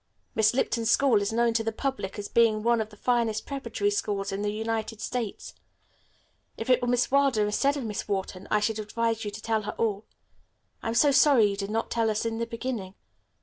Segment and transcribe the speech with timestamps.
[0.33, 3.91] Miss Lipton's school is known to the public as being one of the finest preparatory
[3.91, 5.53] schools in the United States.
[6.57, 9.61] If it were Miss Wilder instead of Miss Wharton I should advise you to tell
[9.61, 10.05] her all.
[10.81, 12.95] I am so sorry you did not tell us in the beginning.